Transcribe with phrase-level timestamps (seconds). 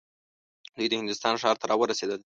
[0.75, 2.19] دوی د هندوستان ښار ته راورسېدل.